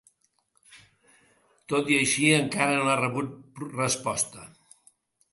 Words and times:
Tot 1.73 1.91
i 1.95 1.99
així, 2.05 2.25
encara 2.37 2.79
no 2.79 2.87
ha 2.93 2.95
rebut 3.01 3.61
resposta. 3.75 4.47